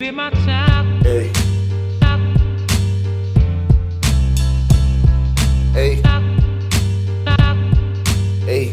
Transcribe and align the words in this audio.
Ey. 0.00 0.12
Ey. 5.74 6.02
Ey. 8.46 8.70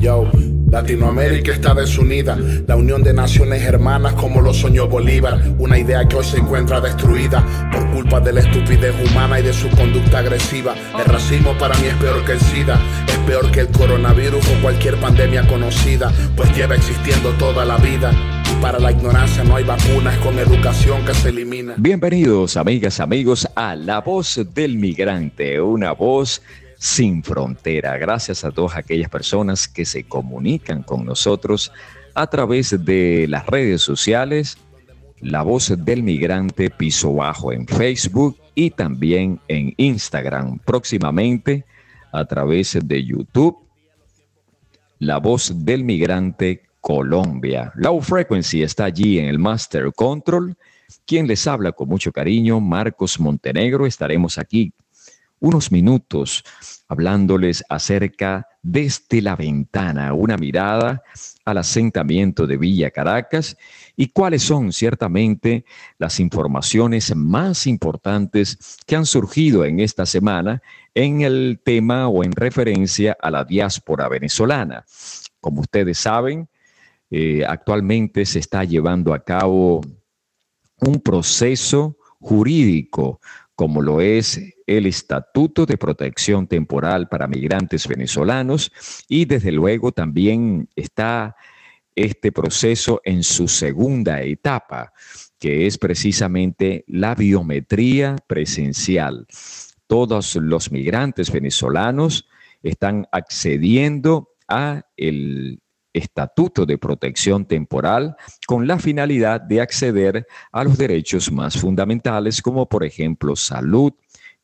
Yo, 0.00 0.28
Latinoamérica 0.72 1.52
está 1.52 1.72
desunida, 1.72 2.36
la 2.66 2.74
unión 2.74 3.04
de 3.04 3.14
naciones 3.14 3.62
hermanas 3.62 4.14
como 4.14 4.40
lo 4.40 4.52
soñó 4.52 4.88
Bolívar, 4.88 5.40
una 5.58 5.78
idea 5.78 6.08
que 6.08 6.16
hoy 6.16 6.24
se 6.24 6.38
encuentra 6.38 6.80
destruida 6.80 7.46
por 7.70 7.88
culpa 7.92 8.18
de 8.18 8.32
la 8.32 8.40
estupidez 8.40 8.92
humana 9.08 9.38
y 9.38 9.44
de 9.44 9.52
su 9.52 9.70
conducta 9.70 10.18
agresiva. 10.18 10.74
El 10.98 11.04
racismo 11.04 11.56
para 11.58 11.78
mí 11.78 11.86
es 11.86 11.94
peor 11.94 12.24
que 12.24 12.32
el 12.32 12.40
SIDA, 12.40 12.80
es 13.06 13.18
peor 13.18 13.52
que 13.52 13.60
el 13.60 13.68
coronavirus 13.68 14.44
o 14.48 14.62
cualquier 14.62 14.96
pandemia 14.96 15.46
conocida, 15.46 16.10
pues 16.34 16.52
lleva 16.56 16.74
existiendo 16.74 17.30
toda 17.34 17.64
la 17.64 17.76
vida. 17.76 18.39
Para 18.60 18.78
la 18.78 18.92
ignorancia 18.92 19.42
no 19.44 19.56
hay 19.56 19.64
vacunas, 19.64 20.16
con 20.18 20.38
educación 20.38 21.04
que 21.04 21.14
se 21.14 21.30
elimina. 21.30 21.74
Bienvenidos, 21.78 22.56
amigas, 22.56 23.00
amigos, 23.00 23.48
a 23.54 23.74
La 23.74 24.00
Voz 24.00 24.40
del 24.54 24.76
Migrante, 24.76 25.60
una 25.60 25.92
voz 25.92 26.42
sin 26.76 27.22
frontera. 27.22 27.96
Gracias 27.96 28.44
a 28.44 28.50
todas 28.50 28.76
aquellas 28.76 29.08
personas 29.08 29.66
que 29.66 29.84
se 29.84 30.04
comunican 30.04 30.82
con 30.82 31.04
nosotros 31.04 31.72
a 32.14 32.26
través 32.28 32.84
de 32.84 33.26
las 33.28 33.46
redes 33.46 33.82
sociales, 33.82 34.58
La 35.20 35.42
Voz 35.42 35.72
del 35.84 36.02
Migrante 36.02 36.70
Piso 36.70 37.14
Bajo 37.14 37.52
en 37.52 37.66
Facebook 37.66 38.36
y 38.54 38.70
también 38.70 39.40
en 39.48 39.74
Instagram. 39.76 40.58
Próximamente 40.58 41.64
a 42.12 42.24
través 42.24 42.78
de 42.82 43.04
YouTube, 43.04 43.56
La 44.98 45.18
Voz 45.18 45.64
del 45.64 45.84
Migrante 45.84 46.69
Colombia. 46.80 47.72
Low 47.74 48.00
Frequency 48.00 48.62
está 48.62 48.84
allí 48.84 49.18
en 49.18 49.26
el 49.26 49.38
Master 49.38 49.92
Control. 49.94 50.56
Quien 51.06 51.26
les 51.26 51.46
habla 51.46 51.72
con 51.72 51.88
mucho 51.88 52.12
cariño, 52.12 52.60
Marcos 52.60 53.20
Montenegro. 53.20 53.86
Estaremos 53.86 54.38
aquí 54.38 54.72
unos 55.40 55.72
minutos 55.72 56.44
hablándoles 56.88 57.64
acerca 57.68 58.46
desde 58.62 59.22
la 59.22 59.36
ventana, 59.36 60.12
una 60.12 60.36
mirada 60.36 61.02
al 61.46 61.58
asentamiento 61.58 62.46
de 62.46 62.58
Villa 62.58 62.90
Caracas 62.90 63.56
y 63.96 64.08
cuáles 64.08 64.42
son 64.42 64.72
ciertamente 64.72 65.64
las 65.98 66.20
informaciones 66.20 67.16
más 67.16 67.66
importantes 67.66 68.76
que 68.86 68.96
han 68.96 69.06
surgido 69.06 69.64
en 69.64 69.80
esta 69.80 70.04
semana 70.04 70.62
en 70.94 71.22
el 71.22 71.60
tema 71.64 72.08
o 72.08 72.22
en 72.22 72.32
referencia 72.32 73.16
a 73.20 73.30
la 73.30 73.44
diáspora 73.44 74.08
venezolana. 74.08 74.84
Como 75.40 75.62
ustedes 75.62 75.98
saben, 75.98 76.49
eh, 77.10 77.44
actualmente 77.46 78.24
se 78.24 78.38
está 78.38 78.64
llevando 78.64 79.12
a 79.12 79.24
cabo 79.24 79.80
un 80.80 81.00
proceso 81.00 81.96
jurídico 82.20 83.20
como 83.60 83.82
lo 83.82 84.00
es 84.00 84.40
el 84.66 84.86
Estatuto 84.86 85.66
de 85.66 85.76
Protección 85.76 86.46
Temporal 86.46 87.08
para 87.08 87.26
Migrantes 87.26 87.86
Venezolanos 87.86 88.72
y 89.06 89.26
desde 89.26 89.52
luego 89.52 89.92
también 89.92 90.66
está 90.74 91.36
este 91.94 92.32
proceso 92.32 93.02
en 93.04 93.22
su 93.22 93.48
segunda 93.48 94.22
etapa, 94.22 94.94
que 95.38 95.66
es 95.66 95.76
precisamente 95.76 96.84
la 96.86 97.14
biometría 97.14 98.16
presencial. 98.26 99.26
Todos 99.86 100.36
los 100.36 100.72
migrantes 100.72 101.30
venezolanos 101.30 102.28
están 102.62 103.06
accediendo 103.12 104.30
a 104.48 104.86
el 104.96 105.60
estatuto 105.92 106.66
de 106.66 106.78
protección 106.78 107.44
temporal 107.44 108.16
con 108.46 108.66
la 108.66 108.78
finalidad 108.78 109.40
de 109.40 109.60
acceder 109.60 110.26
a 110.52 110.64
los 110.64 110.78
derechos 110.78 111.30
más 111.32 111.58
fundamentales 111.58 112.42
como 112.42 112.68
por 112.68 112.84
ejemplo 112.84 113.36
salud, 113.36 113.92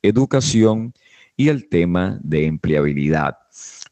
educación 0.02 0.92
y 1.36 1.48
el 1.48 1.68
tema 1.68 2.18
de 2.22 2.46
empleabilidad. 2.46 3.36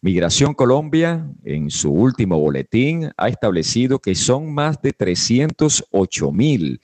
Migración 0.00 0.54
Colombia, 0.54 1.26
en 1.44 1.70
su 1.70 1.90
último 1.90 2.38
boletín, 2.38 3.10
ha 3.16 3.28
establecido 3.28 3.98
que 3.98 4.14
son 4.14 4.52
más 4.52 4.80
de 4.82 4.92
308 4.92 6.32
mil 6.32 6.80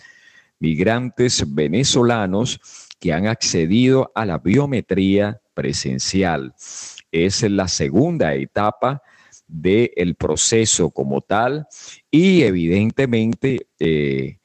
migrantes 0.59 1.45
venezolanos 1.55 2.61
que 2.99 3.13
han 3.13 3.27
accedido 3.27 4.13
a 4.15 4.25
la 4.25 4.39
biometría 4.39 5.41
presencial. 5.55 6.55
Es 7.11 7.43
la 7.43 7.69
segunda 7.69 8.35
etapa 8.35 9.03
del 9.51 10.15
proceso 10.15 10.91
como 10.91 11.21
tal 11.21 11.67
y 12.11 12.43
evidentemente 12.43 13.69
eh, 13.79 14.39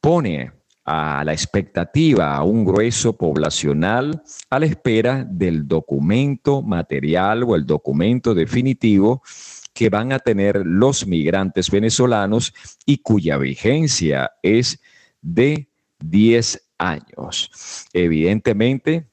pone 0.00 0.52
a 0.84 1.22
la 1.24 1.32
expectativa 1.32 2.34
a 2.34 2.42
un 2.42 2.64
grueso 2.64 3.16
poblacional 3.16 4.22
a 4.48 4.58
la 4.58 4.66
espera 4.66 5.24
del 5.28 5.68
documento 5.68 6.62
material 6.62 7.44
o 7.44 7.54
el 7.54 7.64
documento 7.64 8.34
definitivo 8.34 9.22
que 9.72 9.88
van 9.88 10.12
a 10.12 10.18
tener 10.18 10.62
los 10.66 11.06
migrantes 11.06 11.70
venezolanos 11.70 12.52
y 12.86 12.98
cuya 12.98 13.38
vigencia 13.38 14.32
es 14.42 14.80
de 15.22 15.68
10 16.00 16.70
años. 16.78 17.86
Evidentemente, 17.92 19.06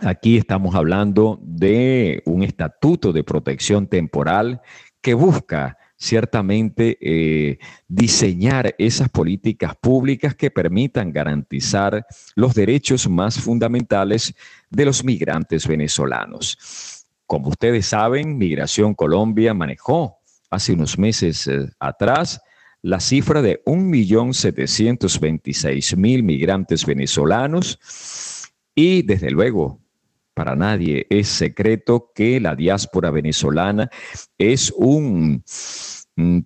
Aquí 0.00 0.36
estamos 0.36 0.76
hablando 0.76 1.40
de 1.42 2.22
un 2.24 2.44
estatuto 2.44 3.12
de 3.12 3.24
protección 3.24 3.88
temporal 3.88 4.62
que 5.00 5.14
busca 5.14 5.76
ciertamente 5.96 6.96
eh, 7.00 7.58
diseñar 7.88 8.76
esas 8.78 9.08
políticas 9.08 9.74
públicas 9.74 10.36
que 10.36 10.52
permitan 10.52 11.12
garantizar 11.12 12.06
los 12.36 12.54
derechos 12.54 13.08
más 13.08 13.40
fundamentales 13.40 14.36
de 14.70 14.84
los 14.84 15.02
migrantes 15.02 15.66
venezolanos. 15.66 17.04
Como 17.26 17.48
ustedes 17.48 17.86
saben, 17.86 18.38
Migración 18.38 18.94
Colombia 18.94 19.52
manejó 19.52 20.18
hace 20.48 20.74
unos 20.74 20.96
meses 20.96 21.48
eh, 21.48 21.68
atrás 21.80 22.40
la 22.82 23.00
cifra 23.00 23.42
de 23.42 23.64
1.726.000 23.64 26.22
migrantes 26.22 26.86
venezolanos 26.86 27.80
y 28.76 29.02
desde 29.02 29.32
luego 29.32 29.80
para 30.38 30.54
nadie. 30.54 31.04
Es 31.10 31.26
secreto 31.26 32.12
que 32.14 32.38
la 32.38 32.54
diáspora 32.54 33.10
venezolana 33.10 33.90
es 34.38 34.72
un, 34.76 35.42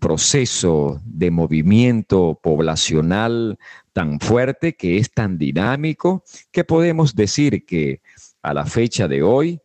proceso 0.00 1.00
de 1.04 1.30
movimiento 1.30 2.38
poblacional 2.42 3.58
tan 3.92 4.18
fuerte, 4.18 4.74
que 4.76 4.96
es 4.96 5.12
tan 5.12 5.36
dinámico, 5.38 6.24
que 6.50 6.64
podemos 6.64 7.14
decir 7.14 7.64
que 7.66 8.00
a 8.42 8.54
la 8.54 8.64
fecha 8.66 9.08
de 9.08 9.22
hoy 9.22 9.60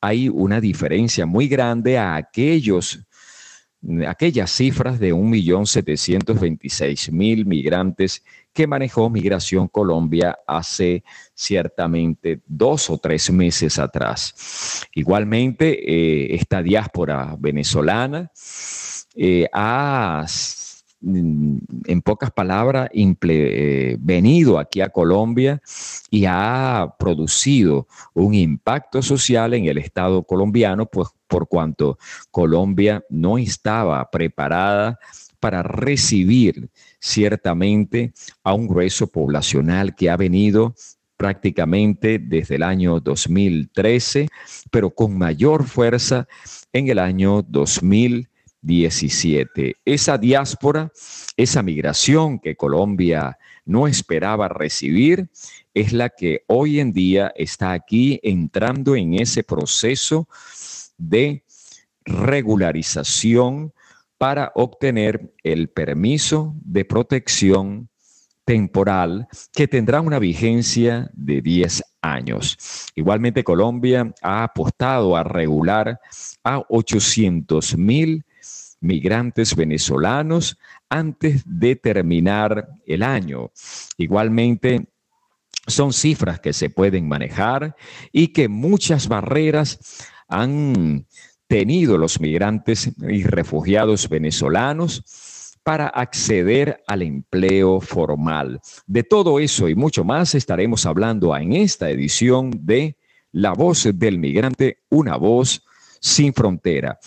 hay 0.00 0.28
una 0.28 0.60
diferencia 0.60 1.24
muy 1.26 1.48
grande 1.48 1.98
a 1.98 2.16
aquellos 2.16 3.06
aquellas 4.06 4.50
cifras 4.50 4.98
de 4.98 5.14
1.726.000 5.14 7.46
migrantes 7.46 8.22
que 8.52 8.66
manejó 8.66 9.08
Migración 9.08 9.68
Colombia 9.68 10.38
hace 10.46 11.02
ciertamente 11.34 12.42
dos 12.46 12.90
o 12.90 12.98
tres 12.98 13.30
meses 13.30 13.78
atrás. 13.78 14.84
Igualmente, 14.94 15.78
eh, 15.80 16.34
esta 16.34 16.62
diáspora 16.62 17.34
venezolana 17.38 18.30
eh, 19.16 19.48
ha 19.52 20.26
en 21.02 22.02
pocas 22.02 22.30
palabras, 22.30 22.90
eh, 22.92 23.96
venido 24.00 24.58
aquí 24.58 24.80
a 24.80 24.90
Colombia 24.90 25.60
y 26.10 26.24
ha 26.26 26.94
producido 26.98 27.86
un 28.14 28.34
impacto 28.34 29.02
social 29.02 29.54
en 29.54 29.66
el 29.66 29.78
Estado 29.78 30.22
colombiano, 30.22 30.86
pues 30.86 31.08
por 31.26 31.48
cuanto 31.48 31.98
Colombia 32.30 33.04
no 33.08 33.38
estaba 33.38 34.10
preparada 34.10 34.98
para 35.38 35.62
recibir 35.62 36.68
ciertamente 36.98 38.12
a 38.44 38.52
un 38.52 38.68
grueso 38.68 39.06
poblacional 39.06 39.94
que 39.94 40.10
ha 40.10 40.16
venido 40.16 40.74
prácticamente 41.16 42.18
desde 42.18 42.56
el 42.56 42.62
año 42.62 43.00
2013, 43.00 44.28
pero 44.70 44.90
con 44.90 45.16
mayor 45.16 45.64
fuerza 45.64 46.26
en 46.72 46.88
el 46.88 46.98
año 46.98 47.42
2017. 48.62 49.76
Esa 49.84 50.18
diáspora, 50.18 50.92
esa 51.36 51.62
migración 51.62 52.38
que 52.38 52.56
Colombia 52.56 53.38
no 53.64 53.86
esperaba 53.86 54.48
recibir, 54.48 55.28
es 55.74 55.92
la 55.92 56.10
que 56.10 56.44
hoy 56.46 56.80
en 56.80 56.92
día 56.92 57.32
está 57.36 57.72
aquí 57.72 58.20
entrando 58.22 58.96
en 58.96 59.14
ese 59.14 59.42
proceso 59.42 60.28
de 60.98 61.44
regularización 62.04 63.72
para 64.18 64.52
obtener 64.54 65.32
el 65.42 65.68
permiso 65.68 66.54
de 66.62 66.84
protección 66.84 67.88
temporal 68.44 69.28
que 69.52 69.68
tendrá 69.68 70.00
una 70.00 70.18
vigencia 70.18 71.08
de 71.14 71.40
10 71.40 71.84
años. 72.02 72.90
Igualmente 72.96 73.44
Colombia 73.44 74.12
ha 74.22 74.42
apostado 74.42 75.16
a 75.16 75.22
regular 75.22 76.00
a 76.42 76.62
800 76.68 77.78
mil 77.78 78.24
migrantes 78.80 79.54
venezolanos 79.54 80.58
antes 80.88 81.42
de 81.46 81.76
terminar 81.76 82.68
el 82.86 83.02
año. 83.02 83.50
Igualmente, 83.98 84.86
son 85.66 85.92
cifras 85.92 86.40
que 86.40 86.52
se 86.52 86.70
pueden 86.70 87.06
manejar 87.06 87.76
y 88.12 88.28
que 88.28 88.48
muchas 88.48 89.08
barreras 89.08 89.78
han 90.28 91.06
tenido 91.46 91.98
los 91.98 92.20
migrantes 92.20 92.90
y 92.98 93.24
refugiados 93.24 94.08
venezolanos 94.08 95.56
para 95.62 95.88
acceder 95.88 96.82
al 96.86 97.02
empleo 97.02 97.80
formal. 97.80 98.60
De 98.86 99.02
todo 99.02 99.38
eso 99.38 99.68
y 99.68 99.74
mucho 99.74 100.04
más 100.04 100.34
estaremos 100.34 100.86
hablando 100.86 101.36
en 101.36 101.52
esta 101.52 101.90
edición 101.90 102.50
de 102.64 102.96
La 103.32 103.52
voz 103.52 103.88
del 103.94 104.18
migrante, 104.18 104.78
una 104.88 105.16
voz 105.16 105.62
sin 106.00 106.32
frontera. 106.32 106.98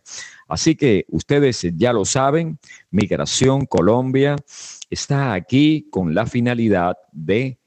Así 0.47 0.77
que 0.77 1.07
ustedes 1.09 1.67
ya 1.77 1.95
lo 1.95 2.05
saben, 2.05 2.59
Migración 2.91 3.65
Colombia 3.65 4.37
está 4.93 5.33
aquí 5.33 5.89
con 5.91 6.15
la 6.15 6.27
finalidad 6.27 6.99
de 7.13 7.59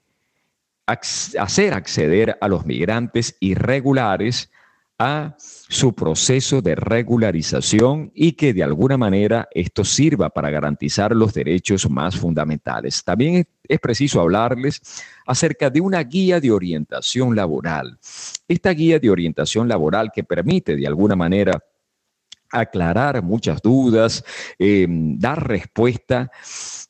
hacer 0.86 1.74
acceder 1.74 2.38
a 2.40 2.48
los 2.48 2.68
migrantes 2.68 3.36
irregulares 3.40 4.52
a 5.00 5.36
su 5.38 5.94
proceso 5.94 6.62
de 6.62 6.76
regularización 6.76 8.12
y 8.14 8.34
que 8.34 8.54
de 8.54 8.64
alguna 8.64 8.96
manera 8.96 9.48
esto 9.52 9.84
sirva 9.84 10.30
para 10.30 10.52
garantizar 10.52 11.16
los 11.16 11.34
derechos 11.34 11.90
más 11.90 12.16
fundamentales. 12.16 13.04
También 13.04 13.46
es 13.68 13.80
preciso 13.80 14.22
hablarles 14.22 14.80
acerca 15.26 15.72
de 15.72 15.82
una 15.82 16.04
guía 16.04 16.40
de 16.40 16.52
orientación 16.52 17.36
laboral. 17.36 17.98
Esta 18.48 18.70
guía 18.70 19.00
de 19.00 19.10
orientación 19.10 19.68
laboral 19.68 20.12
que 20.14 20.24
permite 20.24 20.76
de 20.76 20.86
alguna 20.86 21.16
manera 21.16 21.62
aclarar 22.60 23.22
muchas 23.22 23.62
dudas, 23.62 24.24
em, 24.58 25.18
dar 25.20 25.48
respuesta 25.48 26.32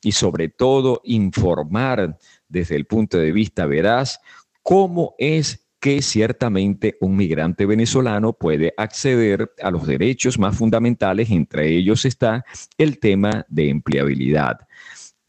y 0.02 0.12
sobre 0.12 0.48
todo 0.48 1.00
informar 1.04 2.18
desde 2.48 2.76
el 2.76 2.86
punto 2.86 3.18
de 3.18 3.32
vista 3.32 3.66
veraz 3.66 4.20
cómo 4.62 5.14
es 5.18 5.66
que 5.80 6.02
ciertamente 6.02 6.96
un 7.00 7.16
migrante 7.16 7.66
venezolano 7.66 8.32
puede 8.32 8.74
acceder 8.76 9.52
a 9.62 9.70
los 9.70 9.86
derechos 9.86 10.38
más 10.38 10.56
fundamentales, 10.56 11.30
entre 11.30 11.68
ellos 11.68 12.04
está 12.04 12.44
el 12.78 12.98
tema 12.98 13.44
de 13.48 13.68
empleabilidad. 13.68 14.66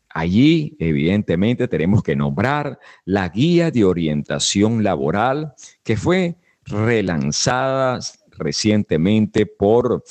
Allí, 0.10 0.76
evidentemente, 0.80 1.68
tenemos 1.68 2.02
que 2.02 2.16
nombrar 2.16 2.80
la 3.06 3.30
guía 3.30 3.70
de 3.70 3.84
orientación 3.84 4.84
laboral 4.84 5.54
que 5.84 5.96
fue 5.96 6.38
relanzada 6.66 8.00
recientemente 8.38 9.46
por 9.46 10.04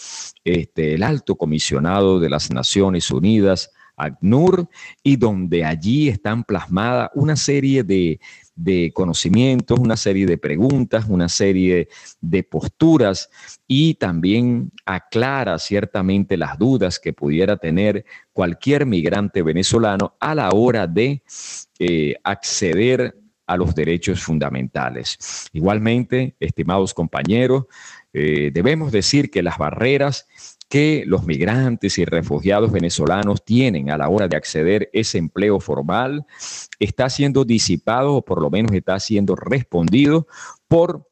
este, 0.44 0.94
el 0.94 1.02
alto 1.02 1.36
comisionado 1.36 2.20
de 2.20 2.30
las 2.30 2.50
Naciones 2.50 3.10
Unidas, 3.10 3.70
ACNUR, 3.96 4.68
y 5.02 5.16
donde 5.16 5.64
allí 5.64 6.08
están 6.08 6.44
plasmadas 6.44 7.10
una 7.14 7.36
serie 7.36 7.82
de 7.82 8.20
de 8.56 8.90
conocimientos, 8.94 9.78
una 9.78 9.98
serie 9.98 10.26
de 10.26 10.38
preguntas, 10.38 11.04
una 11.08 11.28
serie 11.28 11.88
de 12.20 12.42
posturas 12.42 13.28
y 13.68 13.94
también 13.94 14.72
aclara 14.86 15.58
ciertamente 15.58 16.38
las 16.38 16.58
dudas 16.58 16.98
que 16.98 17.12
pudiera 17.12 17.58
tener 17.58 18.06
cualquier 18.32 18.86
migrante 18.86 19.42
venezolano 19.42 20.14
a 20.18 20.34
la 20.34 20.50
hora 20.50 20.86
de 20.86 21.22
eh, 21.78 22.16
acceder 22.24 23.14
a 23.46 23.56
los 23.56 23.74
derechos 23.74 24.22
fundamentales. 24.22 25.48
Igualmente, 25.52 26.36
estimados 26.40 26.92
compañeros, 26.92 27.66
eh, 28.12 28.50
debemos 28.52 28.92
decir 28.92 29.30
que 29.30 29.42
las 29.42 29.58
barreras 29.58 30.26
que 30.68 31.04
los 31.06 31.24
migrantes 31.24 31.98
y 31.98 32.04
refugiados 32.04 32.72
venezolanos 32.72 33.44
tienen 33.44 33.90
a 33.90 33.98
la 33.98 34.08
hora 34.08 34.26
de 34.26 34.36
acceder 34.36 34.90
a 34.92 34.98
ese 34.98 35.18
empleo 35.18 35.60
formal 35.60 36.26
está 36.80 37.08
siendo 37.08 37.44
disipado 37.44 38.14
o 38.14 38.24
por 38.24 38.42
lo 38.42 38.50
menos 38.50 38.72
está 38.72 38.98
siendo 38.98 39.36
respondido 39.36 40.26
por 40.66 41.08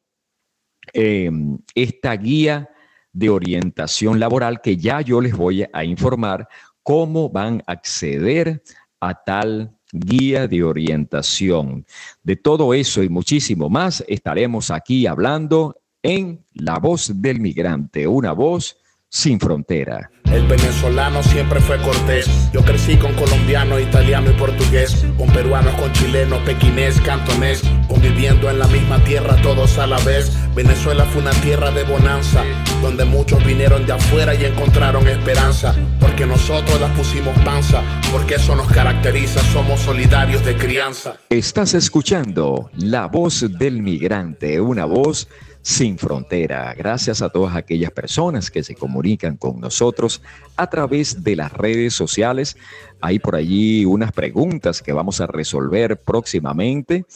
em, 0.93 1.59
esta 1.75 2.17
guía 2.17 2.69
de 3.13 3.31
orientación 3.31 4.19
laboral 4.19 4.61
que 4.61 4.77
ya 4.77 5.01
yo 5.01 5.21
les 5.21 5.37
voy 5.37 5.65
a 5.73 5.85
informar 5.85 6.49
cómo 6.83 7.31
van 7.31 7.63
a 7.67 7.73
acceder 7.73 8.63
a 8.99 9.23
tal 9.23 9.79
guía 9.95 10.49
de 10.49 10.65
orientación. 10.65 11.87
De 12.23 12.37
todo 12.37 12.75
eso 12.75 13.03
y 13.03 13.09
muchísimo 13.09 13.71
más 13.71 14.05
estaremos 14.09 14.71
aquí 14.71 15.07
hablando 15.07 15.77
en 16.03 16.45
La 16.53 16.79
voz 16.79 17.13
del 17.23 17.41
migrante, 17.41 18.07
una 18.07 18.33
voz 18.33 18.77
sin 19.09 19.39
frontera. 19.39 20.11
El 20.35 20.49
venezolano 20.49 21.23
siempre 21.23 21.61
fue 21.61 21.81
cortés. 21.81 22.29
Yo 22.53 22.63
crecí 22.63 22.97
con 22.97 23.15
colombiano, 23.15 23.79
italiano 23.79 24.33
y 24.33 24.35
portugués, 24.35 25.07
con 25.17 25.29
peruanos, 25.29 25.73
con 25.75 25.93
chilenos, 25.93 26.41
pequinés, 26.41 27.01
cantonés, 27.03 27.63
conviviendo 27.87 28.51
en 28.51 28.59
la 28.59 28.67
misma 28.67 28.99
tierra 29.05 29.41
todos 29.43 29.79
a 29.79 29.87
la 29.87 29.99
vez. 30.01 30.33
Venezuela 30.57 31.05
fue 31.05 31.23
una 31.23 31.31
tierra 31.31 31.71
de 31.71 31.85
bonanza, 31.85 32.43
donde 32.83 33.05
muchos 33.05 33.45
vinieron 33.45 33.87
de 33.87 33.93
afuera 33.93 34.35
y 34.35 34.45
encontraron 34.45 35.07
esperanza, 35.07 35.73
porque 36.01 36.27
nosotros 36.27 36.81
las 36.81 36.91
pusimos 36.97 37.39
panza, 37.45 37.83
porque 38.11 38.35
eso 38.35 38.57
nos 38.57 38.67
caracteriza, 38.73 39.41
somos 39.53 39.81
solidarios 39.81 40.45
de 40.45 40.57
crianza. 40.57 41.15
Estás 41.31 41.75
escuchando 41.75 42.71
la 42.77 43.07
voz 43.07 43.47
del 43.57 43.83
migrante, 43.83 44.61
una 44.61 44.85
voz 44.85 45.29
sin 45.65 45.99
frontera. 45.99 46.73
Gracias 46.75 47.23
a 47.23 47.31
todas 47.31 47.57
aquellas 47.57 47.91
personas 47.91 48.51
que 48.51 48.63
se 48.63 48.75
comunican 48.75 49.39
con 49.39 49.61
nosotros 49.61 50.21
a 50.57 50.69
través 50.69 51.25
de 51.25 51.37
las 51.37 51.55
redes 51.55 51.95
sociales. 51.95 52.59
Hay 53.01 53.19
por 53.19 53.35
allí 53.35 53.87
unas 53.87 54.13
preguntas 54.13 54.83
que 54.83 54.93
vamos 54.93 55.23
a 55.23 55.27
resolver 55.27 55.97
próximamente. 55.97 57.07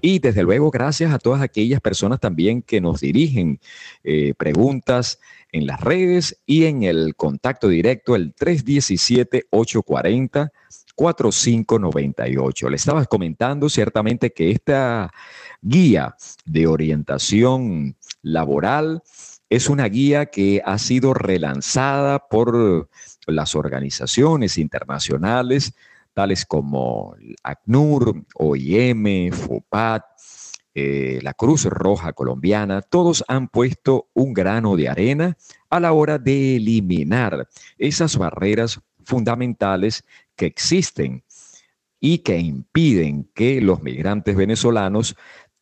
Y 0.00 0.20
desde 0.20 0.42
luego, 0.42 0.70
gracias 0.70 1.12
a 1.12 1.18
todas 1.18 1.42
aquellas 1.42 1.82
personas 1.82 2.18
también 2.18 2.62
que 2.62 2.80
nos 2.80 3.00
dirigen 3.00 3.60
eh, 4.04 4.32
preguntas 4.38 5.18
en 5.52 5.66
las 5.66 5.82
redes 5.82 6.40
y 6.46 6.64
en 6.64 6.84
el 6.84 7.14
contacto 7.14 7.68
directo, 7.68 8.16
el 8.16 8.34
317-840. 8.34 10.50
4598. 10.98 12.68
Le 12.68 12.76
estaba 12.76 13.04
comentando 13.04 13.68
ciertamente 13.68 14.32
que 14.32 14.50
esta 14.50 15.12
guía 15.62 16.16
de 16.44 16.66
orientación 16.66 17.96
laboral 18.20 19.02
es 19.48 19.68
una 19.68 19.86
guía 19.86 20.26
que 20.26 20.60
ha 20.64 20.76
sido 20.78 21.14
relanzada 21.14 22.18
por 22.18 22.88
las 23.28 23.54
organizaciones 23.54 24.58
internacionales, 24.58 25.72
tales 26.14 26.44
como 26.44 27.14
ACNUR, 27.44 28.24
OIM, 28.34 29.30
FOPAT, 29.30 30.04
eh, 30.74 31.20
la 31.22 31.32
Cruz 31.32 31.64
Roja 31.66 32.12
Colombiana, 32.12 32.82
todos 32.82 33.24
han 33.28 33.46
puesto 33.46 34.08
un 34.14 34.32
grano 34.32 34.74
de 34.74 34.88
arena 34.88 35.36
a 35.70 35.78
la 35.78 35.92
hora 35.92 36.18
de 36.18 36.56
eliminar 36.56 37.48
esas 37.78 38.16
barreras 38.16 38.80
fundamentales 39.04 40.04
que 40.38 40.46
existen 40.46 41.24
y 42.00 42.18
que 42.18 42.38
impiden 42.38 43.30
que 43.34 43.60
los 43.60 43.82
migrantes 43.82 44.36
venezolanos 44.36 45.16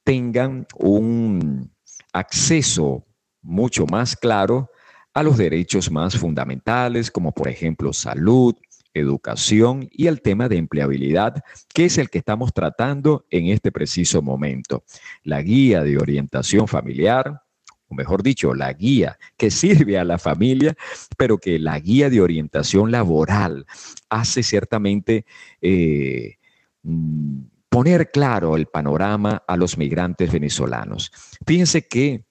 tengan 0.04 0.66
un 0.76 1.72
acceso 2.12 3.04
mucho 3.42 3.86
más 3.86 4.16
claro 4.16 4.70
a 5.14 5.22
los 5.22 5.38
derechos 5.38 5.90
más 5.90 6.16
fundamentales, 6.16 7.10
como 7.10 7.32
por 7.32 7.48
ejemplo 7.48 7.92
salud, 7.92 8.54
educación 8.92 9.88
y 9.90 10.06
el 10.06 10.20
tema 10.20 10.48
de 10.48 10.58
empleabilidad, 10.58 11.42
que 11.72 11.86
es 11.86 11.98
el 11.98 12.10
que 12.10 12.18
estamos 12.18 12.52
tratando 12.52 13.26
en 13.30 13.46
este 13.46 13.72
preciso 13.72 14.22
momento. 14.22 14.84
La 15.22 15.42
guía 15.42 15.82
de 15.82 15.98
orientación 15.98 16.68
familiar, 16.68 17.42
o 17.88 17.94
mejor 17.94 18.22
dicho, 18.22 18.54
la 18.54 18.72
guía 18.72 19.18
que 19.36 19.50
sirve 19.50 19.98
a 19.98 20.04
la 20.04 20.18
familia, 20.18 20.76
pero 21.16 21.38
que 21.38 21.58
la 21.58 21.78
guía 21.78 22.10
de 22.10 22.20
orientación 22.20 22.90
laboral 22.90 23.66
hace 24.08 24.42
ciertamente 24.42 25.24
eh, 25.60 26.36
mm, 26.82 27.40
poner 27.68 28.10
claro 28.10 28.56
el 28.56 28.66
panorama 28.66 29.42
a 29.46 29.56
los 29.56 29.78
migrantes 29.78 30.32
venezolanos. 30.32 31.12
Fíjense 31.46 31.86
que 31.86 32.24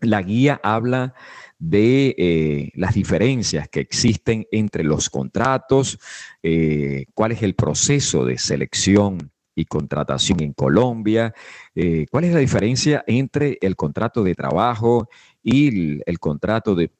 la 0.00 0.22
guía 0.22 0.60
habla 0.62 1.14
de 1.58 2.14
eh, 2.16 2.70
las 2.74 2.94
diferencias 2.94 3.68
que 3.68 3.80
existen 3.80 4.46
entre 4.50 4.82
los 4.82 5.10
contratos, 5.10 5.98
eh, 6.42 7.06
cuál 7.14 7.32
es 7.32 7.42
el 7.42 7.54
proceso 7.54 8.24
de 8.24 8.38
selección 8.38 9.30
y 9.60 9.64
contratación 9.64 10.42
en 10.42 10.52
Colombia. 10.52 11.34
Eh, 11.74 12.06
¿Cuál 12.10 12.24
es 12.24 12.32
la 12.32 12.40
diferencia 12.40 13.04
entre 13.06 13.58
el 13.60 13.76
contrato 13.76 14.24
de 14.24 14.34
trabajo 14.34 15.08
y 15.42 16.00
el, 16.04 16.18
contrato 16.18 16.74
de, 16.74 16.90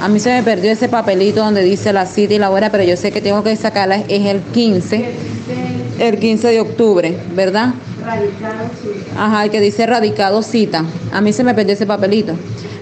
a 0.00 0.08
mí 0.08 0.20
se 0.20 0.30
me 0.30 0.42
perdió 0.42 0.72
ese 0.72 0.88
papelito 0.88 1.40
donde 1.40 1.62
dice 1.62 1.92
la 1.92 2.06
cita 2.06 2.34
y 2.34 2.38
la 2.38 2.50
hora, 2.50 2.70
pero 2.70 2.84
yo 2.84 2.96
sé 2.96 3.12
que 3.12 3.20
tengo 3.20 3.42
que 3.42 3.54
sacarla, 3.56 4.02
es 4.08 4.26
el 4.26 4.40
15, 4.40 5.14
el 6.00 6.18
15 6.18 6.48
de 6.48 6.60
octubre, 6.60 7.16
¿verdad? 7.34 7.74
Radicado 8.04 8.68
cita. 8.82 9.24
Ajá, 9.24 9.44
el 9.44 9.50
que 9.50 9.60
dice 9.60 9.86
radicado 9.86 10.42
cita. 10.42 10.84
A 11.12 11.20
mí 11.20 11.32
se 11.32 11.44
me 11.44 11.54
perdió 11.54 11.74
ese 11.74 11.86
papelito. 11.86 12.34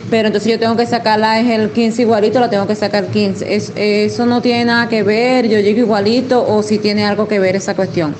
Pero 0.09 0.28
entonces 0.28 0.52
yo 0.52 0.59
tengo 0.59 0.76
que 0.76 0.87
sacarla, 0.87 1.40
es 1.40 1.50
el 1.50 1.71
15 1.71 2.02
igualito, 2.02 2.38
la 2.38 2.49
tengo 2.49 2.66
que 2.66 2.76
sacar 2.76 3.09
15. 3.09 4.05
eso 4.07 4.26
no 4.26 4.40
tiene 4.40 4.66
nada 4.66 4.88
que 4.88 5.02
ver, 5.02 5.49
yo 5.49 5.59
llego 5.59 5.81
igualito 5.81 6.47
o 6.47 6.62
si 6.62 6.78
tiene 6.78 7.05
algo 7.05 7.26
que 7.26 7.40
ver 7.40 7.57
esa 7.57 7.75
cuestión 7.75 8.14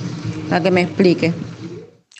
para 0.49 0.61
que 0.61 0.69
me 0.69 0.81
explique. 0.81 1.33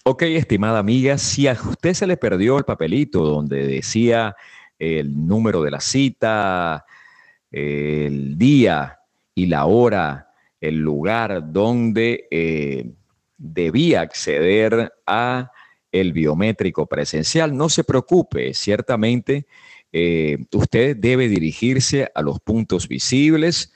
Ok, 0.04 0.24
estimada 0.24 0.80
amiga, 0.80 1.18
si 1.18 1.50
a 1.50 1.52
usted 1.52 1.94
se 1.94 2.08
le 2.08 2.16
perdió 2.16 2.58
el 2.58 2.64
papelito 2.64 3.26
donde 3.26 3.68
decía 3.68 4.38
el 4.80 5.28
número 5.28 5.64
de 5.64 5.72
la 5.72 5.80
cita, 5.80 6.86
el 7.52 8.38
día 8.38 9.00
y 9.34 9.48
la 9.48 9.66
hora, 9.66 10.32
el 10.60 10.78
lugar 10.78 11.52
donde 11.52 12.28
eh, 12.32 12.92
debía 13.38 14.02
acceder 14.02 14.94
a 15.06 15.52
el 15.92 16.14
biométrico 16.14 16.86
presencial, 16.86 17.56
no 17.56 17.70
se 17.70 17.84
preocupe, 17.84 18.54
ciertamente 18.54 19.48
eh, 19.92 20.38
usted 20.52 20.96
debe 20.98 21.28
dirigirse 21.28 22.12
a 22.14 22.22
los 22.22 22.40
puntos 22.40 22.88
visibles, 22.88 23.74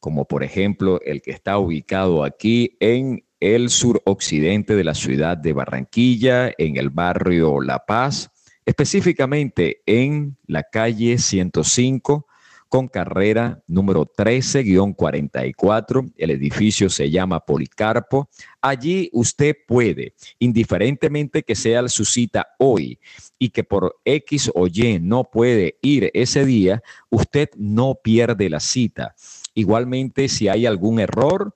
como 0.00 0.24
por 0.24 0.42
ejemplo 0.42 1.00
el 1.04 1.22
que 1.22 1.30
está 1.30 1.58
ubicado 1.58 2.24
aquí 2.24 2.76
en 2.80 3.24
el 3.40 3.70
suroccidente 3.70 4.74
de 4.74 4.84
la 4.84 4.94
ciudad 4.94 5.36
de 5.36 5.52
Barranquilla, 5.52 6.52
en 6.58 6.76
el 6.76 6.90
barrio 6.90 7.60
La 7.60 7.84
Paz, 7.84 8.31
específicamente 8.64 9.82
en 9.86 10.36
la 10.46 10.64
calle 10.64 11.18
105 11.18 12.26
con 12.72 12.88
carrera 12.88 13.62
número 13.66 14.06
13-44. 14.06 16.10
El 16.16 16.30
edificio 16.30 16.88
se 16.88 17.10
llama 17.10 17.40
Policarpo. 17.40 18.30
Allí 18.62 19.10
usted 19.12 19.54
puede, 19.68 20.14
indiferentemente 20.38 21.42
que 21.42 21.54
sea 21.54 21.86
su 21.88 22.06
cita 22.06 22.48
hoy 22.58 22.98
y 23.38 23.50
que 23.50 23.62
por 23.62 24.00
X 24.06 24.50
o 24.54 24.68
Y 24.68 24.98
no 25.00 25.24
puede 25.24 25.76
ir 25.82 26.10
ese 26.14 26.46
día, 26.46 26.82
usted 27.10 27.50
no 27.56 27.96
pierde 28.02 28.48
la 28.48 28.60
cita. 28.60 29.14
Igualmente, 29.52 30.30
si 30.30 30.48
hay 30.48 30.64
algún 30.64 30.98
error, 30.98 31.54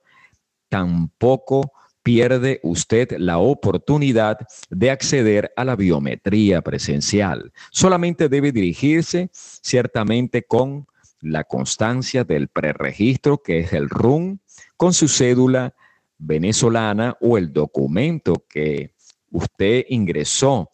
tampoco 0.69 1.71
pierde 2.07 2.61
usted 2.63 3.17
la 3.17 3.39
oportunidad 3.39 4.37
de 4.69 4.91
acceder 4.91 5.51
a 5.57 5.65
la 5.65 5.75
biometría 5.75 6.61
presencial. 6.61 7.51
Solamente 7.69 8.29
debe 8.29 8.53
dirigirse 8.53 9.29
ciertamente 9.33 10.43
con 10.43 10.87
la 11.19 11.43
constancia 11.43 12.23
del 12.23 12.47
preregistro, 12.47 13.39
que 13.39 13.59
es 13.59 13.73
el 13.73 13.89
RUN, 13.89 14.39
con 14.77 14.93
su 14.93 15.09
cédula 15.09 15.75
venezolana 16.17 17.17
o 17.19 17.37
el 17.37 17.51
documento 17.51 18.45
que 18.47 18.93
usted 19.29 19.83
ingresó 19.89 20.69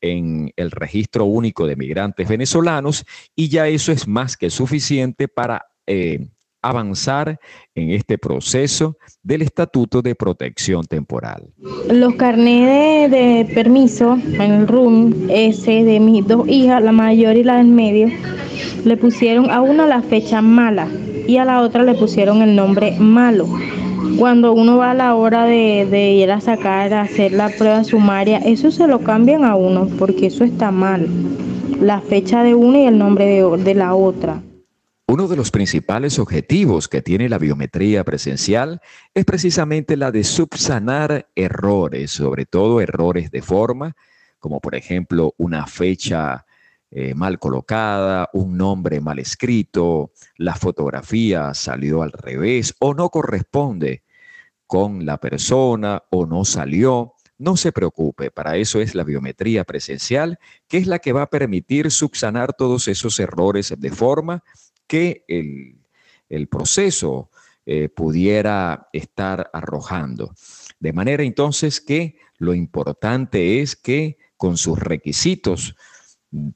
en 0.00 0.54
el 0.56 0.70
registro 0.70 1.26
único 1.26 1.66
de 1.66 1.76
migrantes 1.76 2.26
venezolanos 2.26 3.04
y 3.36 3.50
ya 3.50 3.68
eso 3.68 3.92
es 3.92 4.08
más 4.08 4.38
que 4.38 4.48
suficiente 4.48 5.28
para 5.28 5.66
eh, 5.86 6.30
avanzar 6.62 7.38
en 7.74 7.90
este 7.90 8.18
proceso 8.18 8.96
del 9.22 9.42
Estatuto 9.42 10.02
de 10.02 10.14
Protección 10.14 10.84
Temporal. 10.84 11.52
Los 11.90 12.14
carnés 12.14 13.10
de, 13.10 13.48
permiso 13.54 14.14
en 14.14 14.52
el 14.52 14.68
RUM, 14.68 15.28
ese 15.28 15.84
de 15.84 16.00
mis 16.00 16.26
dos 16.26 16.48
hijas, 16.48 16.82
la 16.82 16.92
mayor 16.92 17.36
y 17.36 17.44
la 17.44 17.56
del 17.56 17.68
medio, 17.68 18.08
le 18.84 18.96
pusieron 18.96 19.50
a 19.50 19.60
una 19.60 19.86
la 19.86 20.02
fecha 20.02 20.42
mala 20.42 20.88
y 21.26 21.36
a 21.36 21.44
la 21.44 21.60
otra 21.60 21.82
le 21.82 21.94
pusieron 21.94 22.42
el 22.42 22.56
nombre 22.56 22.96
malo. 22.98 23.46
Cuando 24.18 24.52
uno 24.52 24.78
va 24.78 24.92
a 24.92 24.94
la 24.94 25.14
hora 25.14 25.44
de, 25.44 26.12
ir 26.12 26.30
a 26.32 26.40
sacar, 26.40 26.92
a 26.94 27.02
hacer 27.02 27.32
la 27.32 27.50
prueba 27.50 27.84
sumaria, 27.84 28.38
eso 28.38 28.70
se 28.70 28.88
lo 28.88 29.00
cambian 29.00 29.44
a 29.44 29.54
uno 29.54 29.88
porque 29.98 30.26
eso 30.26 30.44
está 30.44 30.70
mal. 30.70 31.06
La 31.80 32.00
fecha 32.00 32.42
de 32.42 32.54
una 32.54 32.80
y 32.80 32.86
el 32.86 32.98
nombre 32.98 33.26
de 33.26 33.74
la 33.74 33.94
otra. 33.94 34.42
Uno 35.10 35.26
de 35.26 35.36
los 35.36 35.50
principales 35.50 36.18
objetivos 36.18 36.86
que 36.86 37.00
tiene 37.00 37.30
la 37.30 37.38
biometría 37.38 38.04
presencial 38.04 38.82
es 39.14 39.24
precisamente 39.24 39.96
la 39.96 40.12
de 40.12 40.22
subsanar 40.22 41.30
errores, 41.34 42.10
sobre 42.10 42.44
todo 42.44 42.82
errores 42.82 43.30
de 43.30 43.40
forma, 43.40 43.96
como 44.38 44.60
por 44.60 44.74
ejemplo 44.74 45.32
una 45.38 45.66
fecha 45.66 46.44
eh, 46.90 47.14
mal 47.14 47.38
colocada, 47.38 48.28
un 48.34 48.58
nombre 48.58 49.00
mal 49.00 49.18
escrito, 49.18 50.12
la 50.36 50.54
fotografía 50.54 51.54
salió 51.54 52.02
al 52.02 52.12
revés 52.12 52.74
o 52.78 52.92
no 52.92 53.08
corresponde 53.08 54.02
con 54.66 55.06
la 55.06 55.16
persona 55.16 56.02
o 56.10 56.26
no 56.26 56.44
salió. 56.44 57.14
No 57.38 57.56
se 57.56 57.72
preocupe, 57.72 58.30
para 58.30 58.58
eso 58.58 58.78
es 58.80 58.94
la 58.94 59.04
biometría 59.04 59.64
presencial, 59.64 60.38
que 60.66 60.76
es 60.76 60.86
la 60.86 60.98
que 60.98 61.14
va 61.14 61.22
a 61.22 61.30
permitir 61.30 61.90
subsanar 61.90 62.52
todos 62.52 62.88
esos 62.88 63.18
errores 63.20 63.72
de 63.78 63.90
forma 63.90 64.42
que 64.88 65.24
el, 65.28 66.48
proceso 66.48 67.30
eh, 67.66 67.88
pudiera 67.88 68.88
estar 68.92 69.50
arrojando. 69.52 70.34
De 70.80 70.92
manera 70.92 71.22
entonces 71.22 71.80
que 71.80 72.16
lo 72.38 72.54
importante 72.54 73.60
es 73.60 73.76
que 73.76 74.18
con 74.36 74.56
sus 74.56 74.78
requisitos 74.78 75.76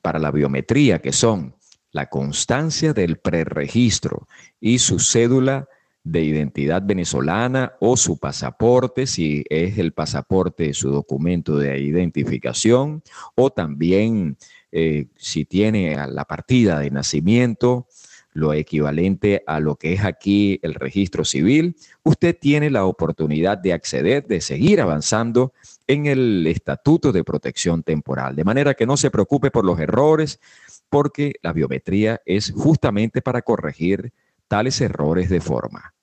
para 0.00 0.18
la 0.18 0.30
biometría, 0.30 1.00
que 1.00 1.12
son 1.12 1.54
la 1.90 2.08
constancia 2.08 2.92
del 2.92 3.18
preregistro 3.18 4.26
y 4.60 4.78
su 4.78 4.98
cédula 4.98 5.68
de 6.04 6.22
identidad 6.24 6.82
venezolana 6.84 7.74
o 7.80 7.96
su 7.96 8.18
pasaporte, 8.18 9.06
si 9.06 9.44
es 9.48 9.78
el 9.78 9.92
pasaporte, 9.92 10.74
su 10.74 10.90
documento 10.90 11.56
de 11.56 11.78
identificación, 11.78 13.02
o 13.36 13.50
también 13.50 14.36
eh, 14.72 15.06
si 15.16 15.44
tiene 15.44 15.96
la 16.08 16.24
partida 16.24 16.80
de 16.80 16.90
nacimiento, 16.90 17.86
lo 18.32 18.52
equivalente 18.52 19.42
a 19.46 19.60
lo 19.60 19.76
que 19.76 19.92
es 19.92 20.04
aquí 20.04 20.58
el 20.62 20.74
registro 20.74 21.24
civil, 21.24 21.76
usted 22.02 22.36
tiene 22.38 22.70
la 22.70 22.84
oportunidad 22.84 23.58
de 23.58 23.72
acceder, 23.72 24.26
de 24.26 24.40
seguir 24.40 24.80
avanzando 24.80 25.52
en 25.86 26.06
el 26.06 26.46
estatuto 26.46 27.12
de 27.12 27.24
protección 27.24 27.82
temporal. 27.82 28.34
De 28.34 28.44
manera 28.44 28.74
que 28.74 28.86
no 28.86 28.96
se 28.96 29.10
preocupe 29.10 29.50
por 29.50 29.64
los 29.64 29.78
errores, 29.78 30.40
porque 30.88 31.34
la 31.42 31.52
biometría 31.52 32.20
es 32.26 32.52
justamente 32.54 33.22
para 33.22 33.42
corregir 33.42 34.12
tales 34.48 34.80
errores 34.80 35.30
de 35.30 35.40
forma. 35.40 35.94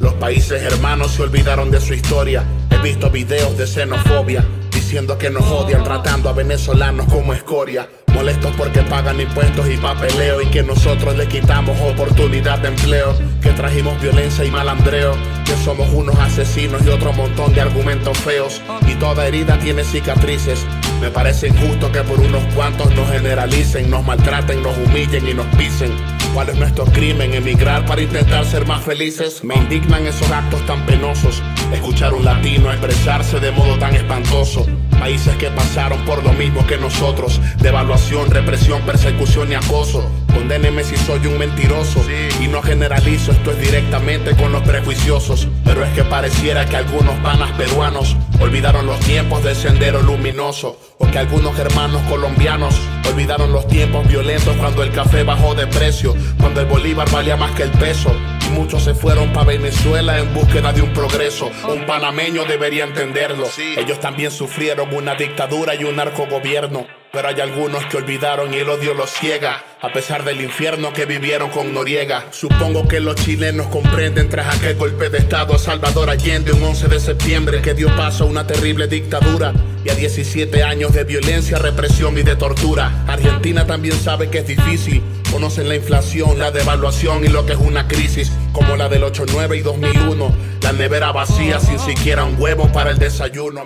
Los 0.00 0.14
países 0.14 0.62
hermanos 0.62 1.12
se 1.12 1.22
olvidaron 1.22 1.70
de 1.70 1.80
su 1.80 1.94
historia. 1.94 2.44
He 2.70 2.82
visto 2.82 3.10
videos 3.10 3.56
de 3.56 3.66
xenofobia, 3.66 4.44
diciendo 4.72 5.16
que 5.18 5.30
nos 5.30 5.44
odian, 5.44 5.84
tratando 5.84 6.28
a 6.28 6.32
venezolanos 6.32 7.06
como 7.06 7.32
escoria. 7.32 7.88
Molestos 8.20 8.54
porque 8.54 8.82
pagan 8.82 9.18
impuestos 9.18 9.66
y 9.70 9.78
papeleo 9.78 10.42
y 10.42 10.46
que 10.48 10.62
nosotros 10.62 11.16
le 11.16 11.26
quitamos 11.26 11.80
oportunidad 11.80 12.58
de 12.58 12.68
empleo. 12.68 13.16
Que 13.40 13.48
trajimos 13.52 13.98
violencia 14.02 14.44
y 14.44 14.50
malandreo. 14.50 15.16
Que 15.46 15.56
somos 15.64 15.88
unos 15.94 16.18
asesinos 16.18 16.82
y 16.84 16.90
otro 16.90 17.14
montón 17.14 17.54
de 17.54 17.62
argumentos 17.62 18.18
feos. 18.18 18.60
Y 18.86 18.94
toda 18.96 19.26
herida 19.26 19.58
tiene 19.58 19.84
cicatrices. 19.84 20.66
Me 21.00 21.08
parece 21.08 21.48
injusto 21.48 21.90
que 21.90 22.02
por 22.02 22.20
unos 22.20 22.44
cuantos 22.54 22.94
nos 22.94 23.10
generalicen, 23.10 23.88
nos 23.88 24.04
maltraten, 24.04 24.62
nos 24.62 24.76
humillen 24.76 25.26
y 25.26 25.32
nos 25.32 25.46
pisen. 25.56 25.90
¿Cuál 26.34 26.50
es 26.50 26.56
nuestro 26.56 26.84
crimen? 26.84 27.32
Emigrar 27.32 27.86
para 27.86 28.02
intentar 28.02 28.44
ser 28.44 28.66
más 28.66 28.82
felices. 28.82 29.42
Me 29.42 29.54
indignan 29.54 30.06
esos 30.06 30.30
actos 30.30 30.60
tan 30.66 30.84
penosos. 30.84 31.42
Escuchar 31.72 32.12
un 32.12 32.26
latino 32.26 32.70
expresarse 32.70 33.40
de 33.40 33.50
modo 33.50 33.78
tan 33.78 33.94
espantoso. 33.94 34.66
Países 35.00 35.34
que 35.36 35.48
pasaron 35.48 36.04
por 36.04 36.22
lo 36.22 36.34
mismo 36.34 36.66
que 36.66 36.76
nosotros. 36.76 37.40
Devaluación, 37.62 38.30
represión, 38.30 38.82
persecución 38.82 39.50
y 39.50 39.54
acoso. 39.54 40.08
Condéneme 40.34 40.84
si 40.84 40.94
soy 40.98 41.26
un 41.26 41.38
mentiroso. 41.38 42.04
Y 42.38 42.48
no 42.48 42.60
generalizo, 42.60 43.32
esto 43.32 43.50
es 43.50 43.60
directamente 43.60 44.36
con 44.36 44.52
los 44.52 44.62
prejuiciosos. 44.62 45.48
Pero 45.64 45.82
es 45.82 45.90
que 45.94 46.04
pareciera 46.04 46.66
que 46.66 46.76
algunos 46.76 47.14
panas 47.20 47.50
peruanos 47.52 48.14
olvidaron 48.40 48.84
los 48.84 49.00
tiempos 49.00 49.42
del 49.42 49.56
sendero 49.56 50.02
luminoso. 50.02 50.78
O 50.98 51.10
que 51.10 51.18
algunos 51.18 51.58
hermanos 51.58 52.02
colombianos 52.02 52.74
olvidaron 53.10 53.52
los 53.52 53.66
tiempos 53.68 54.06
violentos 54.06 54.54
cuando 54.56 54.82
el 54.82 54.92
café 54.92 55.24
bajó 55.24 55.54
de 55.54 55.66
precio 55.66 56.14
cuando 56.38 56.60
el 56.60 56.66
bolívar 56.66 57.10
valía 57.10 57.36
más 57.36 57.52
que 57.52 57.62
el 57.62 57.70
peso. 57.70 58.14
Muchos 58.50 58.84
se 58.84 58.94
fueron 58.94 59.32
para 59.32 59.46
Venezuela 59.46 60.18
en 60.18 60.32
búsqueda 60.34 60.72
de 60.72 60.82
un 60.82 60.92
progreso. 60.92 61.50
Un 61.68 61.86
panameño 61.86 62.44
debería 62.44 62.84
entenderlo. 62.84 63.48
Ellos 63.76 64.00
también 64.00 64.30
sufrieron 64.30 64.92
una 64.94 65.14
dictadura 65.14 65.74
y 65.74 65.84
un 65.84 65.96
narcogobierno. 65.96 66.86
Pero 67.12 67.28
hay 67.28 67.40
algunos 67.40 67.84
que 67.86 67.96
olvidaron 67.96 68.54
y 68.54 68.58
el 68.58 68.68
odio 68.68 68.94
los 68.94 69.10
ciega, 69.10 69.64
a 69.80 69.92
pesar 69.92 70.24
del 70.24 70.40
infierno 70.40 70.92
que 70.92 71.06
vivieron 71.06 71.50
con 71.50 71.74
Noriega. 71.74 72.26
Supongo 72.30 72.86
que 72.86 73.00
los 73.00 73.16
chilenos 73.16 73.66
comprenden 73.66 74.28
tras 74.28 74.56
aquel 74.56 74.76
golpe 74.76 75.10
de 75.10 75.18
Estado 75.18 75.54
a 75.54 75.58
Salvador 75.58 76.08
Allende 76.08 76.52
un 76.52 76.62
11 76.62 76.86
de 76.86 77.00
septiembre 77.00 77.62
que 77.62 77.74
dio 77.74 77.94
paso 77.96 78.24
a 78.24 78.26
una 78.28 78.46
terrible 78.46 78.86
dictadura 78.86 79.52
y 79.84 79.90
a 79.90 79.94
17 79.96 80.62
años 80.62 80.92
de 80.92 81.02
violencia, 81.02 81.58
represión 81.58 82.16
y 82.16 82.22
de 82.22 82.36
tortura. 82.36 83.04
Argentina 83.08 83.66
también 83.66 83.98
sabe 83.98 84.30
que 84.30 84.38
es 84.38 84.46
difícil 84.46 85.02
Conocen 85.32 85.68
la 85.68 85.76
inflación, 85.76 86.38
la 86.38 86.50
devaluación 86.50 87.24
y 87.24 87.28
lo 87.28 87.46
que 87.46 87.52
es 87.52 87.58
una 87.58 87.86
crisis 87.86 88.32
como 88.52 88.76
la 88.76 88.88
del 88.88 89.04
89 89.04 89.58
y 89.58 89.60
2001. 89.60 90.32
La 90.62 90.72
nevera 90.72 91.12
vacía 91.12 91.60
sin 91.60 91.78
siquiera 91.78 92.24
un 92.24 92.40
huevo 92.40 92.70
para 92.72 92.90
el 92.90 92.98
desayuno. 92.98 93.62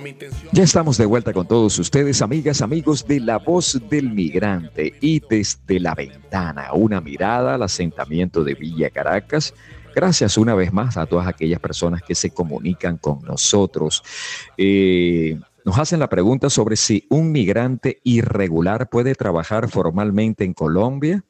Ya 0.52 0.62
estamos 0.62 0.98
de 0.98 1.06
vuelta 1.06 1.32
con 1.32 1.48
todos 1.48 1.78
ustedes, 1.78 2.20
amigas, 2.20 2.60
amigos 2.60 3.06
de 3.06 3.20
La 3.20 3.38
Voz 3.38 3.80
del 3.88 4.10
Migrante 4.10 4.92
y 5.00 5.20
desde 5.20 5.80
la 5.80 5.94
ventana, 5.94 6.72
una 6.74 7.00
mirada 7.00 7.54
al 7.54 7.62
asentamiento 7.62 8.44
de 8.44 8.54
Villa 8.54 8.90
Caracas. 8.90 9.54
Gracias 9.94 10.36
una 10.36 10.54
vez 10.54 10.72
más 10.72 10.96
a 10.96 11.06
todas 11.06 11.26
aquellas 11.26 11.60
personas 11.60 12.02
que 12.02 12.14
se 12.14 12.30
comunican 12.30 12.98
con 12.98 13.22
nosotros. 13.22 14.02
Eh, 14.58 15.38
nos 15.64 15.78
hacen 15.78 15.98
la 15.98 16.10
pregunta 16.10 16.50
sobre 16.50 16.76
si 16.76 17.06
un 17.08 17.32
migrante 17.32 18.00
irregular 18.04 18.90
puede 18.90 19.14
trabajar 19.14 19.70
formalmente 19.70 20.44
en 20.44 20.52
Colombia. 20.52 21.24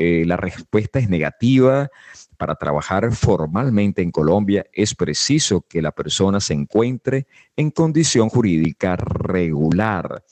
Eh, 0.00 0.22
la 0.24 0.36
respuesta 0.36 1.00
es 1.00 1.10
negativa. 1.10 1.90
Para 2.36 2.54
trabajar 2.54 3.10
formalmente 3.10 4.00
en 4.00 4.12
Colombia 4.12 4.64
es 4.72 4.94
preciso 4.94 5.62
que 5.68 5.82
la 5.82 5.90
persona 5.90 6.38
se 6.38 6.54
encuentre 6.54 7.26
en 7.56 7.72
condición 7.72 8.28
jurídica 8.28 8.94
regular, 8.94 10.22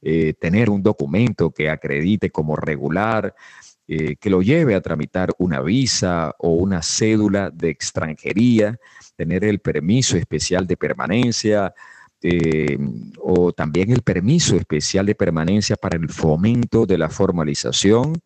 eh, 0.00 0.34
tener 0.34 0.70
un 0.70 0.84
documento 0.84 1.50
que 1.50 1.68
acredite 1.68 2.30
como 2.30 2.54
regular, 2.54 3.34
eh, 3.88 4.14
que 4.20 4.30
lo 4.30 4.40
lleve 4.40 4.76
a 4.76 4.80
tramitar 4.80 5.30
una 5.38 5.62
visa 5.62 6.32
o 6.38 6.50
una 6.50 6.80
cédula 6.80 7.50
de 7.50 7.70
extranjería, 7.70 8.78
tener 9.16 9.42
el 9.42 9.58
permiso 9.58 10.16
especial 10.16 10.64
de 10.64 10.76
permanencia, 10.76 11.74
o 13.20 13.52
también 13.52 13.92
el 13.92 14.02
permiso 14.02 14.56
especial 14.56 15.06
de 15.06 15.14
permanencia 15.14 15.76
para 15.76 15.96
el 15.96 16.08
fomento 16.08 16.84
de 16.84 16.98
la 16.98 17.08
formalización 17.08 18.20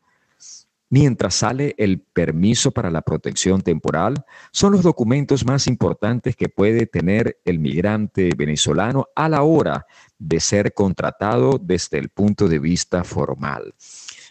mientras 0.93 1.37
sale 1.37 1.75
el 1.79 2.01
permiso 2.01 2.71
para 2.71 2.91
la 2.91 3.01
protección 3.01 3.63
temporal, 3.63 4.27
son 4.51 4.73
los 4.73 4.83
documentos 4.83 5.47
más 5.47 5.67
importantes 5.67 6.37
que 6.37 6.51
puede 6.51 6.85
tener 6.85 7.41
el 7.47 7.59
migrante 7.61 8.29
venezolano 8.37 9.07
a 9.17 9.31
la 9.31 9.43
hora 9.43 9.87
de 10.19 10.39
ser 10.39 10.75
contratado 10.75 11.59
desde 11.59 11.97
el 11.97 12.11
punto 12.11 12.47
de 12.47 12.59
vista 12.59 13.05
formal. 13.05 13.75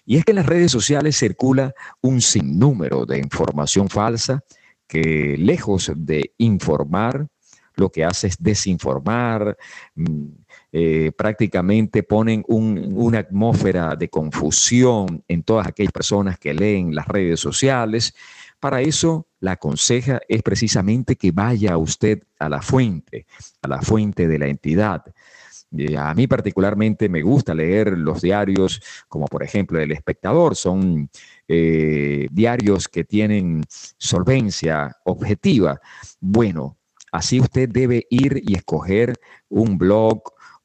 Y 0.05 0.17
es 0.17 0.23
que 0.23 0.33
en 0.33 0.35
las 0.35 0.45
redes 0.45 0.71
sociales 0.71 1.17
circula 1.17 1.73
un 1.99 2.21
sinnúmero 2.21 3.07
de 3.07 3.17
información 3.17 3.89
falsa 3.89 4.43
que 4.87 5.37
lejos 5.39 5.91
de 5.95 6.35
informar, 6.37 7.25
lo 7.81 7.89
que 7.89 8.05
hace 8.05 8.27
es 8.27 8.37
desinformar, 8.39 9.57
mm, 9.95 10.27
eh, 10.71 11.11
prácticamente 11.17 12.03
ponen 12.03 12.45
una 12.47 13.19
atmósfera 13.19 13.95
de 13.97 14.07
confusión 14.09 15.23
en 15.27 15.43
todas 15.43 15.67
aquellas 15.67 15.91
personas 15.91 16.39
que 16.39 16.53
leen 16.53 16.95
las 16.95 17.07
redes 17.07 17.39
sociales. 17.41 18.13
Para 18.59 18.79
eso, 18.79 19.27
la 19.41 19.57
conseja 19.57 20.21
es 20.29 20.41
precisamente 20.43 21.17
que 21.17 21.31
vaya 21.31 21.77
usted 21.77 22.23
a 22.39 22.47
la 22.47 22.61
fuente, 22.61 23.25
a 23.61 23.67
la 23.67 23.81
fuente 23.81 24.27
de 24.27 24.39
la 24.39 24.47
entidad. 24.47 25.03
A 25.97 26.13
mí 26.13 26.27
particularmente 26.27 27.07
me 27.07 27.21
gusta 27.21 27.53
leer 27.53 27.97
los 27.97 28.21
diarios, 28.21 28.81
como 29.07 29.27
por 29.27 29.41
ejemplo 29.41 29.79
El 29.79 29.91
Espectador, 29.91 30.55
son 30.55 31.09
eh, 31.47 32.27
diarios 32.29 32.89
que 32.89 33.05
tienen 33.05 33.63
solvencia 33.97 34.97
objetiva. 35.05 35.79
Bueno, 36.19 36.77
así 37.11 37.39
usted 37.39 37.69
debe 37.69 38.07
ir 38.09 38.41
y 38.45 38.55
escoger 38.55 39.19
un 39.49 39.77
blog, 39.77 40.23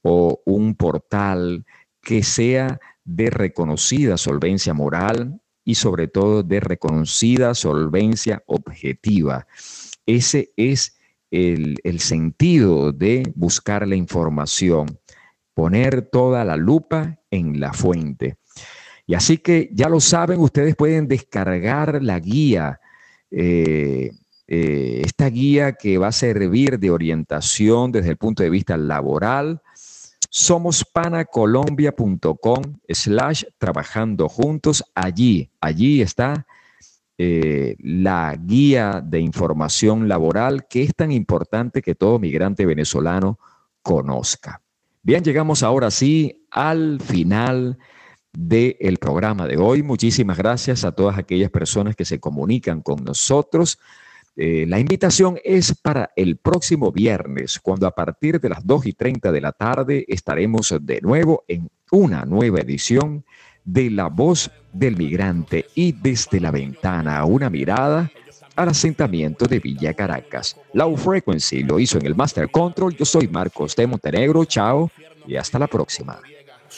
o 0.09 0.41
un 0.45 0.77
portal 0.77 1.67
que 2.01 2.23
sea 2.23 2.79
de 3.05 3.29
reconocida 3.29 4.17
solvencia 4.17 4.73
moral 4.73 5.41
y 5.65 5.75
sobre 5.75 6.07
todo 6.07 6.45
de 6.45 6.61
reconocida 6.61 7.55
solvencia 7.55 8.45
objetiva. 8.47 9.49
Ese 10.07 10.53
es 10.57 10.97
el, 11.33 11.81
sentido 11.99 12.93
de 12.93 13.33
buscar 13.35 13.89
la 13.89 13.97
información, 13.97 15.01
poner 15.55 16.03
toda 16.03 16.45
la 16.45 16.57
lupa 16.57 17.19
en 17.33 17.59
la 17.59 17.73
fuente. 17.73 18.37
Y 19.09 19.15
así 19.15 19.39
que 19.39 19.71
ya 19.73 19.89
lo 19.89 19.99
saben, 19.99 20.39
ustedes 20.39 20.77
pueden 20.77 21.09
descargar 21.09 22.01
la 22.01 22.21
guía, 22.21 22.81
eh, 23.33 24.13
eh, 24.49 25.03
esta 25.05 25.29
guía 25.29 25.73
que 25.73 25.99
va 25.99 26.07
a 26.09 26.13
servir 26.13 26.79
de 26.79 26.91
orientación 26.91 27.93
desde 27.93 28.11
el 28.11 28.17
punto 28.17 28.43
de 28.43 28.51
vista 28.51 28.77
laboral, 28.77 29.63
somospanaColombia.com 30.31 32.63
slash 32.89 33.45
trabajando 33.59 34.29
juntos. 34.29 34.85
Allí, 34.95 35.51
allí 35.61 36.03
está 36.03 36.47
eh, 37.19 37.77
la 37.79 38.37
guía 38.39 39.03
de 39.03 39.21
información 39.21 40.07
laboral 40.07 40.67
que 40.69 40.83
es 40.83 40.95
tan 40.95 41.11
importante 41.11 41.81
que 41.81 41.95
todo 41.95 42.19
migrante 42.19 42.67
venezolano 42.67 43.39
conozca. 43.83 44.61
Bien, 45.03 45.25
llegamos 45.25 45.63
ahora 45.63 45.91
sí 45.91 46.47
al 46.51 47.01
final 47.01 47.79
del 48.33 48.99
programa 49.01 49.47
de 49.47 49.57
hoy. 49.57 49.83
Muchísimas 49.83 50.37
gracias 50.37 50.85
a 50.85 50.93
todas 50.93 51.17
aquellas 51.17 51.51
personas 51.51 51.97
que 51.97 52.05
se 52.05 52.21
comunican 52.21 52.83
con 52.83 53.03
nosotros. 53.03 53.79
Eh, 54.37 54.67
la 54.69 54.79
invitación 54.79 55.39
es 55.43 55.75
para 55.75 56.11
el 56.15 56.37
próximo 56.37 56.93
viernes, 56.93 57.59
cuando 57.59 57.87
a 57.87 57.95
partir 57.95 58.39
de 58.39 58.51
las 58.51 58.67
2 58.67 58.87
y 58.87 58.93
30 58.93 59.33
de 59.33 59.41
la 59.41 59.53
tarde 59.53 60.05
estaremos 60.09 60.75
de 60.81 61.01
nuevo 61.01 61.45
en 61.49 61.71
una 61.91 62.25
nueva 62.27 62.61
edición 62.61 63.25
de 63.65 63.91
La 63.91 64.09
Voz 64.09 64.51
del 64.73 64.97
Migrante 64.97 65.67
y 65.75 65.93
desde 65.93 66.39
la 66.39 66.51
ventana 66.51 67.25
una 67.25 67.49
mirada 67.49 68.11
al 68.55 68.69
asentamiento 68.69 69.47
de 69.47 69.59
Villa 69.59 69.95
Caracas. 69.95 70.57
Low 70.75 70.97
Frequency 70.97 71.63
lo 71.63 71.79
hizo 71.79 71.99
en 71.99 72.07
el 72.07 72.15
Master 72.15 72.51
Control. 72.51 72.95
Yo 72.95 73.05
soy 73.05 73.29
Marcos 73.29 73.75
de 73.75 73.87
Montenegro. 73.87 74.45
Chao 74.45 74.91
y 75.27 75.37
hasta 75.37 75.59
la 75.59 75.67
próxima. 75.67 76.19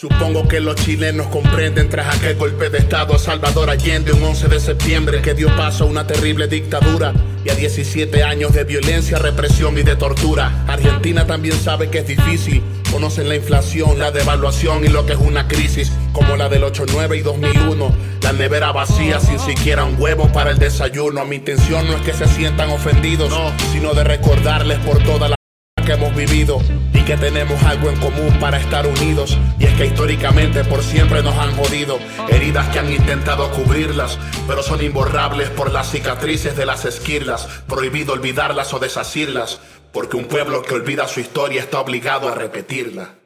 Supongo 0.00 0.46
que 0.46 0.60
los 0.60 0.76
chilenos 0.76 1.26
comprenden 1.26 1.88
tras 1.88 2.14
aquel 2.14 2.36
golpe 2.36 2.70
de 2.70 2.78
Estado 2.78 3.16
a 3.16 3.18
Salvador 3.18 3.68
Allende 3.68 4.12
un 4.12 4.22
11 4.22 4.46
de 4.46 4.60
septiembre 4.60 5.20
que 5.20 5.34
dio 5.34 5.48
paso 5.56 5.82
a 5.82 5.86
una 5.88 6.06
terrible 6.06 6.46
dictadura 6.46 7.12
y 7.44 7.50
a 7.50 7.56
17 7.56 8.22
años 8.22 8.52
de 8.52 8.62
violencia, 8.62 9.18
represión 9.18 9.76
y 9.76 9.82
de 9.82 9.96
tortura. 9.96 10.64
Argentina 10.68 11.26
también 11.26 11.58
sabe 11.58 11.90
que 11.90 11.98
es 11.98 12.06
difícil, 12.06 12.62
conocen 12.92 13.28
la 13.28 13.34
inflación, 13.34 13.98
la 13.98 14.12
devaluación 14.12 14.84
y 14.84 14.88
lo 14.88 15.04
que 15.04 15.14
es 15.14 15.18
una 15.18 15.48
crisis 15.48 15.90
como 16.12 16.36
la 16.36 16.48
del 16.48 16.62
89 16.62 17.16
y 17.16 17.22
2001. 17.22 17.92
La 18.22 18.32
nevera 18.32 18.70
vacía 18.70 19.18
sin 19.18 19.40
siquiera 19.40 19.82
un 19.82 20.00
huevo 20.00 20.30
para 20.32 20.52
el 20.52 20.58
desayuno. 20.58 21.24
Mi 21.24 21.34
intención 21.34 21.88
no 21.88 21.96
es 21.96 22.02
que 22.02 22.12
se 22.12 22.28
sientan 22.28 22.70
ofendidos, 22.70 23.32
sino 23.72 23.94
de 23.94 24.04
recordarles 24.04 24.78
por 24.78 25.02
toda 25.02 25.28
la 25.28 25.37
que 25.88 25.94
hemos 25.94 26.14
vivido 26.14 26.60
y 26.92 27.00
que 27.00 27.16
tenemos 27.16 27.62
algo 27.62 27.88
en 27.88 27.96
común 27.96 28.36
para 28.38 28.60
estar 28.60 28.86
unidos. 28.86 29.38
Y 29.58 29.64
es 29.64 29.72
que 29.72 29.86
históricamente 29.86 30.62
por 30.62 30.82
siempre 30.82 31.22
nos 31.22 31.34
han 31.38 31.56
jodido. 31.56 31.98
Heridas 32.28 32.68
que 32.68 32.78
han 32.78 32.92
intentado 32.92 33.50
cubrirlas, 33.52 34.18
pero 34.46 34.62
son 34.62 34.84
imborrables 34.84 35.48
por 35.48 35.72
las 35.72 35.90
cicatrices 35.90 36.54
de 36.58 36.66
las 36.66 36.84
esquirlas. 36.84 37.46
Prohibido 37.66 38.12
olvidarlas 38.12 38.74
o 38.74 38.78
desasirlas, 38.78 39.60
porque 39.90 40.18
un 40.18 40.26
pueblo 40.26 40.60
que 40.60 40.74
olvida 40.74 41.08
su 41.08 41.20
historia 41.20 41.62
está 41.62 41.80
obligado 41.80 42.28
a 42.28 42.34
repetirla. 42.34 43.17